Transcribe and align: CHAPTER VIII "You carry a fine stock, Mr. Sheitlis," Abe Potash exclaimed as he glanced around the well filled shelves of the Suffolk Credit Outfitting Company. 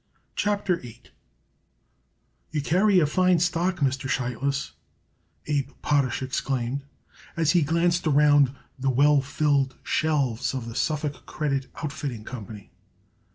CHAPTER 0.35 0.77
VIII 0.77 1.11
"You 2.49 2.63
carry 2.63 2.99
a 2.99 3.05
fine 3.05 3.37
stock, 3.37 3.81
Mr. 3.81 4.09
Sheitlis," 4.09 4.71
Abe 5.45 5.69
Potash 5.83 6.23
exclaimed 6.23 6.85
as 7.37 7.51
he 7.51 7.61
glanced 7.61 8.07
around 8.07 8.55
the 8.79 8.89
well 8.89 9.21
filled 9.21 9.75
shelves 9.83 10.55
of 10.55 10.67
the 10.67 10.73
Suffolk 10.73 11.27
Credit 11.27 11.67
Outfitting 11.83 12.23
Company. 12.23 12.71